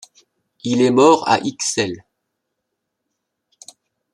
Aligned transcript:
Il 0.63 0.81
est 0.81 0.89
mort 0.89 1.29
à 1.29 1.37
Ixelles. 1.41 2.03